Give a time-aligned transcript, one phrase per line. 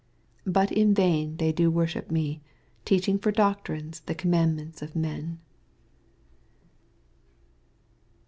[0.47, 2.41] 9 Bat in vain they do worship me,
[2.85, 5.39] teaching /or doctrinea the oommand ments of men.